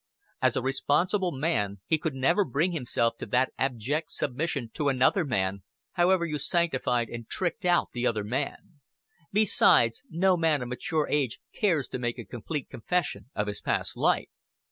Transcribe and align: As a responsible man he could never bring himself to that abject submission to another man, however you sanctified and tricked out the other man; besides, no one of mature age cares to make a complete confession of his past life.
As 0.41 0.55
a 0.55 0.63
responsible 0.63 1.31
man 1.31 1.79
he 1.85 1.99
could 1.99 2.15
never 2.15 2.43
bring 2.43 2.71
himself 2.71 3.17
to 3.19 3.27
that 3.27 3.53
abject 3.59 4.09
submission 4.09 4.71
to 4.73 4.89
another 4.89 5.23
man, 5.23 5.61
however 5.91 6.25
you 6.25 6.39
sanctified 6.39 7.07
and 7.07 7.29
tricked 7.29 7.65
out 7.65 7.89
the 7.93 8.07
other 8.07 8.23
man; 8.23 8.79
besides, 9.31 10.01
no 10.09 10.33
one 10.33 10.63
of 10.63 10.69
mature 10.69 11.07
age 11.07 11.39
cares 11.53 11.87
to 11.89 11.99
make 11.99 12.17
a 12.17 12.25
complete 12.25 12.67
confession 12.67 13.29
of 13.35 13.45
his 13.45 13.61
past 13.61 13.95
life. 13.95 14.29